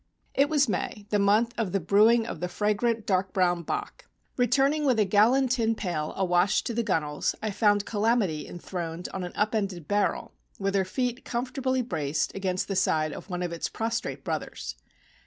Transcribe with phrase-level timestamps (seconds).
[0.33, 4.05] It was May, the month of the brewing of the fragrant dark brown Bock.
[4.35, 9.23] Returning with a gallon tin pail awash to the gunnels, I found "Calamity" enthroned on
[9.23, 13.53] an up ended barrel, with her feet comfortably braced against the side of one of
[13.53, 14.73] its prostrate brothers.